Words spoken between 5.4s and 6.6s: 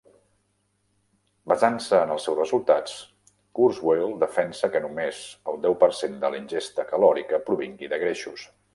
el deu per cent de la